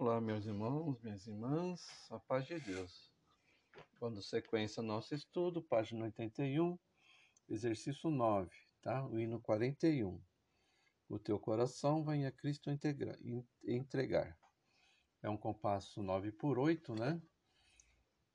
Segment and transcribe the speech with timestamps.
[0.00, 3.10] Olá, meus irmãos, minhas irmãs, a paz de Deus.
[3.98, 6.78] Quando sequência nosso estudo, página 81,
[7.48, 8.48] exercício 9,
[8.80, 9.04] tá?
[9.04, 10.22] O hino 41.
[11.08, 12.70] O teu coração vai a Cristo
[13.64, 14.38] entregar.
[15.20, 17.20] É um compasso 9 por 8, né?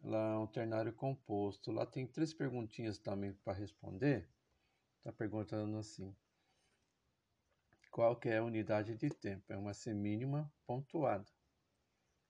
[0.02, 1.72] Lá é um ternário composto.
[1.72, 4.30] Lá tem três perguntinhas também para responder.
[5.02, 6.14] Tá perguntando assim:
[7.90, 9.46] qual que é a unidade de tempo?
[9.48, 11.32] É uma semínima pontuada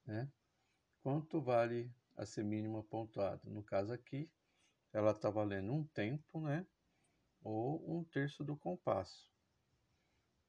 [0.06, 0.30] né?
[1.02, 3.40] Quanto vale a semínima pontuada?
[3.44, 4.30] No caso aqui,
[4.92, 6.66] ela está valendo um tempo, né?
[7.42, 9.30] Ou um terço do compasso.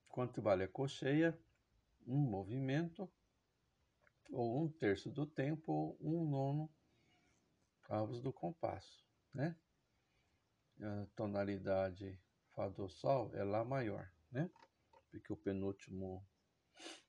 [0.08, 1.38] Quanto vale a cocheia?
[2.08, 3.12] Um movimento,
[4.30, 6.70] ou um terço do tempo, ou um nono
[7.90, 9.56] avos do compasso, né?
[10.82, 12.20] A tonalidade
[12.50, 14.50] Fá do Sol é Lá maior, né?
[15.10, 16.26] Porque o penúltimo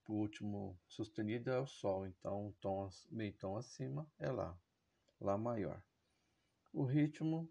[0.08, 4.56] o último sustenido é o Sol, então o tom, meio tom acima é Lá,
[5.20, 5.82] Lá maior.
[6.72, 7.50] O ritmo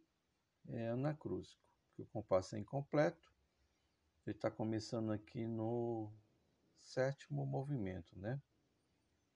[0.68, 3.34] é anacrúsico, porque o compasso é incompleto.
[4.26, 6.12] Ele está começando aqui no
[6.80, 8.42] sétimo movimento, né?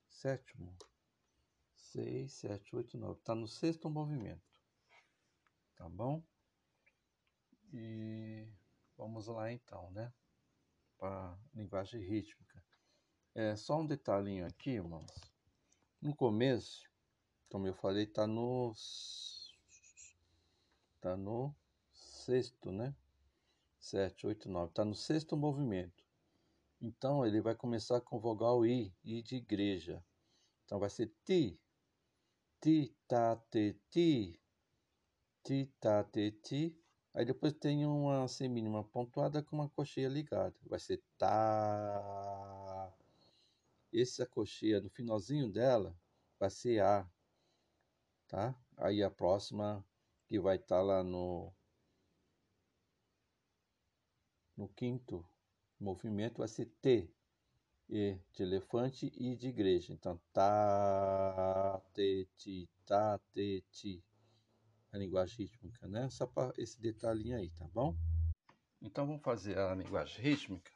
[0.08, 0.76] Sétimo.
[1.76, 3.20] Seis, sete, oito, nove.
[3.20, 4.42] Está no sexto movimento.
[5.76, 6.24] Tá bom?
[7.74, 8.48] E
[8.98, 10.12] vamos lá então, né?
[10.98, 12.59] Para linguagem rítmica.
[13.40, 15.10] É, só um detalhinho aqui, irmãos.
[16.02, 16.84] No começo,
[17.50, 18.74] como eu falei, tá no
[21.00, 21.56] tá no
[21.94, 22.94] sexto, né?
[23.80, 24.74] Sete, oito, nove.
[24.74, 26.04] Tá no sexto movimento.
[26.82, 30.04] Então ele vai começar com vogal i, i de igreja.
[30.66, 31.58] Então vai ser ti,
[32.60, 34.38] ti, ta, te, ti,
[35.46, 36.78] ti, ta, te, ti.
[37.14, 40.56] Aí depois tem uma semínima pontuada com uma cocheia ligada.
[40.68, 42.69] Vai ser ta,
[43.94, 45.96] essa cocheia no finalzinho dela
[46.40, 47.10] vai ser A,
[48.28, 48.56] tá?
[48.78, 49.86] Aí a próxima
[50.28, 51.54] que vai estar tá lá no
[54.56, 55.26] no quinto
[55.80, 57.10] movimento vai ser T,
[57.90, 59.94] E de elefante e de igreja.
[59.94, 64.04] Então, tá, te, ti, tá, te, ti.
[64.92, 66.10] A linguagem rítmica, né?
[66.10, 67.96] Só para esse detalhinho aí, tá bom?
[68.82, 70.72] Então, vamos fazer a linguagem rítmica.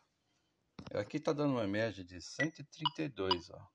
[0.92, 3.68] Aqui tá dando uma média de 132, ó.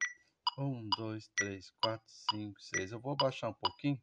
[0.58, 2.92] 1, 2, 3, 4, 5, 6.
[2.92, 4.00] Eu vou abaixar um pouquinho.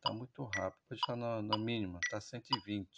[0.00, 0.80] Tá muito rápido.
[0.88, 2.00] Vou deixar na, na mínima.
[2.10, 2.88] Tá 120.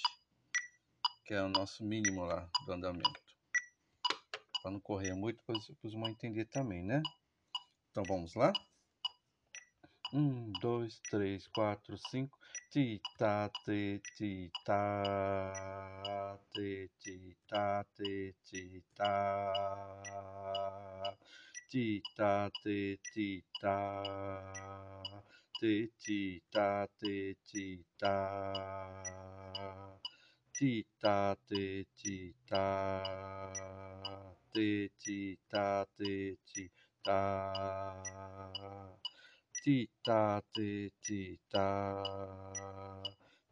[1.27, 3.23] Que é o nosso mínimo lá do andamento.
[4.63, 7.03] Para não correr muito, para os vão entender também, né?
[7.91, 8.53] Então vamos lá?
[10.15, 12.39] Um, dois, três, quatro, cinco.
[12.71, 20.05] Ti, ta, te, ti, ta, te, ti, ta, te, ti, ta.
[21.69, 25.25] Ti, ta, te, ti, ta.
[25.59, 29.99] Te, ti, ta, te, ti, ta.
[30.53, 32.65] Ti, ta, te, ti, ta.
[34.53, 36.71] Te, ti, ta, te, ti,
[37.03, 37.19] ta
[39.65, 41.69] ti ta te ti ta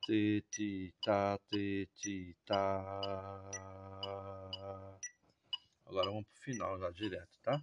[0.04, 2.64] te ti ta te ti ta
[5.86, 7.54] agora vamos pro final já direto tá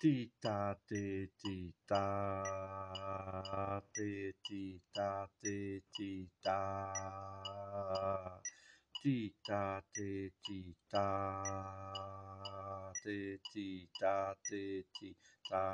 [0.00, 6.60] ti ta te ti ta te ti ta te ti ta
[9.00, 12.33] ti ta te ti ta
[13.04, 15.14] te ti ta te ti
[15.46, 15.64] ta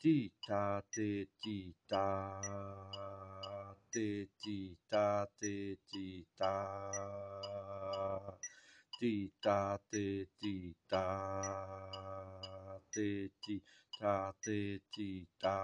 [0.00, 2.40] ti ta te ti ta
[3.90, 6.54] te ti ta te ti ta
[9.00, 11.06] ti ta te ti ta
[12.92, 13.60] te ti
[13.98, 15.58] ta te ti ta.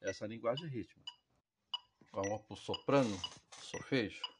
[0.00, 1.12] Essa é linguagem rítmica
[2.12, 3.20] vamos para o soprano
[3.60, 4.35] solfejo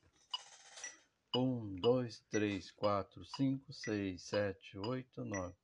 [1.37, 5.55] um, dois, três, quatro, cinco, seis, sete, oito, nove.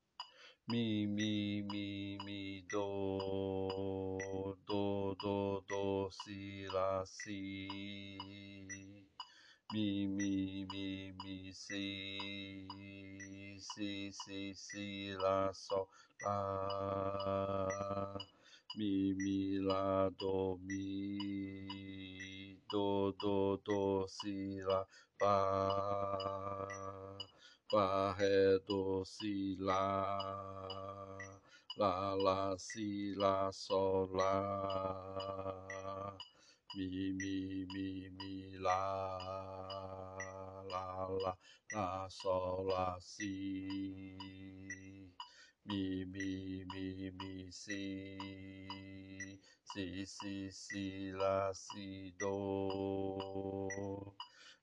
[0.69, 8.19] Mi, mi, mi, mi, do, do, do, do, si, la, si,
[9.73, 12.67] mi, mi, mi, mi, si,
[13.59, 15.89] si, si, si, la, sol,
[16.23, 18.19] la,
[18.77, 22.02] mi, mi, la, do, mi,
[22.73, 24.87] do, do, do, si, la,
[25.19, 26.67] fa,
[27.71, 30.19] Fá, Ré, Do, Si, Lá,
[31.79, 36.17] Lá, Lá, Si, Lá, Sol, Lá,
[36.75, 39.19] Mi, Mi, Mi, Mi, Lá,
[40.71, 41.37] lá, lá,
[41.75, 43.77] lá, sol, lá, si.
[45.67, 48.17] Mi, mi, mi, mi, si.
[49.73, 53.17] Si, si, si, lá, si, do.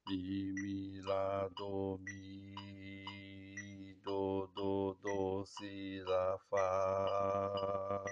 [0.08, 3.96] Mi, mi, lá, do, mi.
[4.04, 8.06] Do, do, do, si, lá, fá.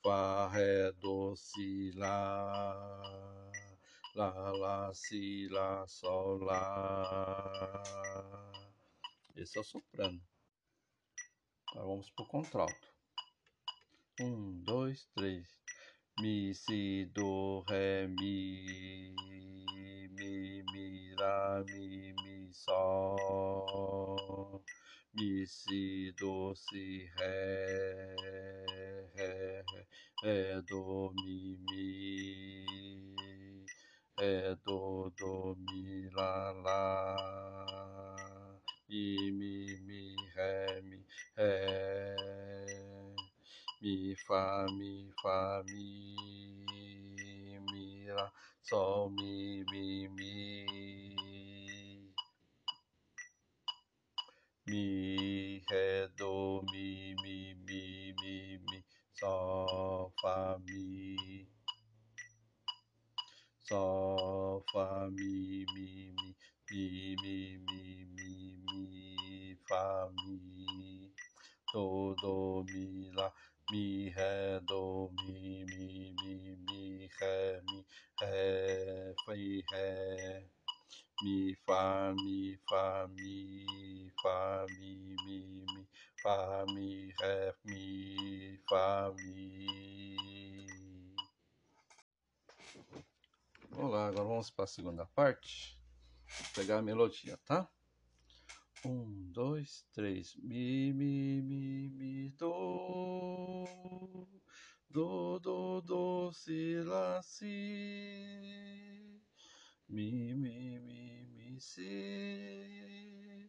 [0.00, 3.50] Fá, ré, do, si, lá.
[4.14, 7.82] Lá, lá, si, lá, sol, lá.
[9.34, 10.22] Esse é o soprano.
[11.72, 12.94] Agora vamos para o contralto.
[14.20, 15.65] Um, dois, três.
[16.20, 19.12] Mi, si, do, ré, mi.
[20.16, 23.66] Mi, mi, lá, mi, mi, sol.
[25.14, 28.16] Mi, si, do, si, ré.
[29.14, 29.86] Ré, ré,
[30.22, 33.66] ré, do, mi, mi.
[34.18, 37.16] Ré, do, do, mi, lá, lá.
[38.88, 40.98] Mi, mi, mi, ré, mi,
[41.36, 42.15] ré.
[43.86, 45.70] 咪发咪发咪
[47.70, 48.32] 咪啦，
[48.66, 50.66] 嗦咪咪咪，
[54.64, 58.82] 咪嘿哆咪咪咪咪咪，
[59.14, 61.46] 嗦发咪，
[63.68, 67.70] 嗦发咪咪咪咪咪咪
[68.16, 68.18] 咪
[68.66, 69.78] 咪发
[70.08, 71.14] 咪，
[71.72, 73.20] 哆哆咪啦。
[73.22, 77.84] 咪咪咪咪咪咪咪咪咪咪 Mi, ré, do, mi, mi, mi, mi, ré, mi,
[78.20, 80.50] ré, fi, ré.
[81.22, 85.88] Mi, fá, mi, fá, mi, fá, mi, mi, mi,
[86.22, 89.76] fá, mi, ré, mi, fá, mi.
[93.70, 95.76] Vamos lá, agora vamos para a segunda parte.
[96.28, 97.68] Vou pegar a melodia, tá?
[98.84, 100.36] Um, dois, três.
[100.36, 103.64] Mi, mi, mi, mi, do.
[104.90, 107.46] Do, do, do, si, lá, si.
[109.88, 113.48] Mi, mi, mi, mi, si.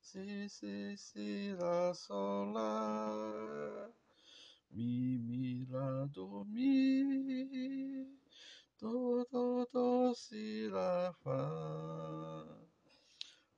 [0.00, 3.90] Si, si, si, lá, sol, lá.
[4.70, 8.18] Mi, mi, lá, do, mi.
[8.78, 12.33] Do, do, do, si, lá, fá.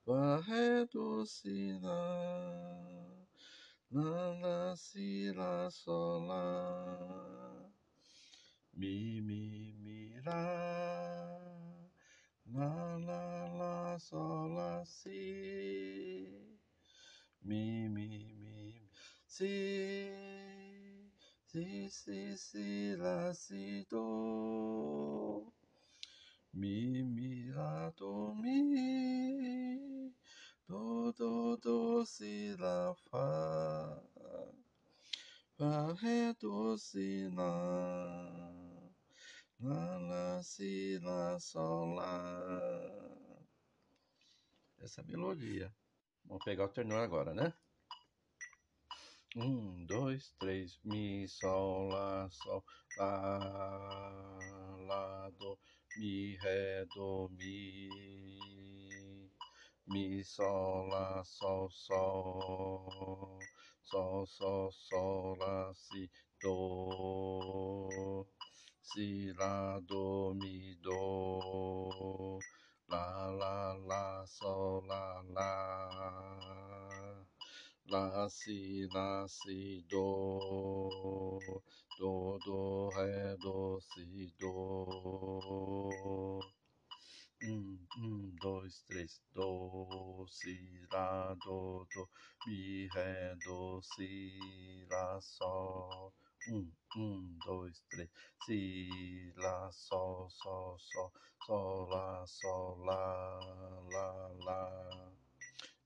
[0.07, 3.27] Fá, ré, do, si, lá.
[3.91, 7.73] Lá, lá, si, lá, sol, lá.
[8.73, 11.41] Mi, mi, mi, lá.
[12.47, 16.31] Lá, lá, lá, sol, lá, si.
[17.43, 18.89] Mi, mi, mi,
[19.27, 20.09] si.
[21.47, 25.53] Si, si, si, lá, si, do.
[26.53, 29.67] Mi, mi, lá, do, mi.
[30.69, 34.03] Do, do, do, si, lá, fá.
[35.57, 38.93] Fá, ré, do, si, lá.
[39.61, 43.37] Lá, si, lá, sol, lá.
[44.79, 45.75] Essa é melodia.
[46.25, 47.53] Vamos pegar o tenor agora, né?
[49.37, 50.79] Um, dois, três.
[50.85, 52.65] Mi, sol, lá, sol,
[52.99, 54.39] lá,
[54.87, 55.59] lá, do,
[55.97, 57.89] mi, ré, do, mi.
[59.87, 63.39] Mi, sol, lá, sol, sol.
[63.83, 66.11] Sol, sol, sol, lá, si,
[66.43, 68.27] do.
[68.83, 72.39] Si, lá, do, mi, do.
[72.89, 77.27] Lá, lá, lá, sol, lá, lá.
[77.89, 81.39] Lá, si, lá, si, do.
[81.99, 86.41] Do, do, ré, do, si, do.
[87.43, 92.09] Um, um, dois, três, do, si, lá, do, do,
[92.47, 96.13] mi, ré, do, si, lá, sol.
[96.49, 98.09] Um, um, dois, três,
[98.45, 101.13] si, lá, sol, sol, sol,
[101.45, 103.41] sol, lá, sol, lá,
[103.91, 105.13] lá, lá.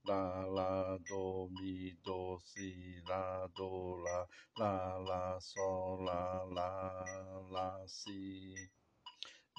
[0.05, 4.27] Lá, lá, do, mi, do, si, lá, do, lá,
[4.57, 8.53] lá, lá, sol, lá, lá, si.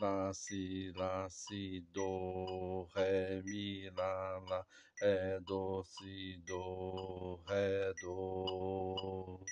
[0.00, 4.66] Lá, si, lá, si, do, ré, mi, lá, lá,
[5.00, 9.44] ré, do, si, do, ré, do.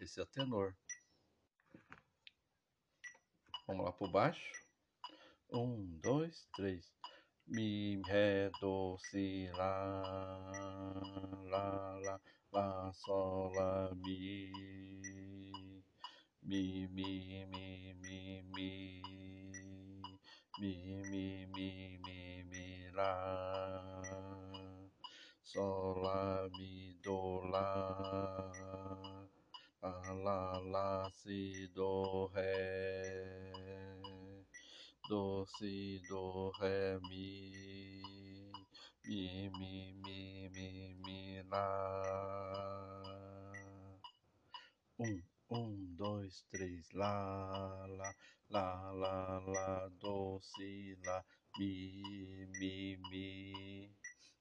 [0.00, 0.74] Esse é o tenor.
[3.66, 4.52] Vamos lá por baixo.
[5.50, 6.92] Um, dois, três.
[7.46, 10.52] Mi, ré, do, si, lá,
[11.44, 12.20] lá, lá,
[12.52, 14.50] lá, sol, lá, mi.
[16.42, 19.02] Mi, mi, mi, mi, mi.
[20.58, 24.02] Mi, mi, mi, mi, mi, lá.
[25.42, 28.52] Sol, lá, mi, do, lá.
[29.82, 33.43] Lá, lá, si, do, ré.
[35.08, 38.52] Do, si, do, ré, mi.
[39.06, 41.60] Mi, mi, mi, mi, mi, lá.
[44.98, 48.14] Um, um, dois, três, lá, lá,
[48.48, 51.24] lá, lá, lá, do, si, lá,
[51.56, 53.96] mi, mi, mi.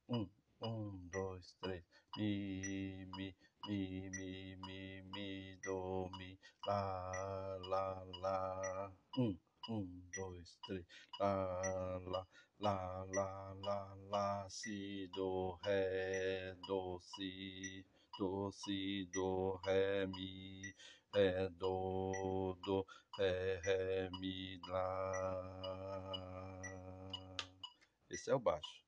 [0.08, 0.30] Um,
[0.62, 1.84] um, dois, três,
[2.16, 8.94] mi, mi, mi, mi, mi, mi, do, mi, lá, lá, lá.
[9.18, 9.38] Um,
[9.70, 10.86] um, dois, três,
[11.20, 12.28] lá, lá,
[12.60, 17.86] lá, lá, lá, lá, si, do, ré, do, si
[18.18, 20.74] do, si, do, ré, mi,
[21.14, 22.86] ré, do, do,
[23.18, 26.62] ré, ré, mi, lá.
[28.10, 28.83] Esse é o baixo.